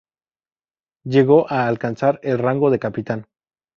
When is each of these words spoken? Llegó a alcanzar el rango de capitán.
Llegó 1.03 1.45
a 1.51 1.67
alcanzar 1.67 2.19
el 2.23 2.39
rango 2.39 2.71
de 2.71 2.79
capitán. 2.79 3.27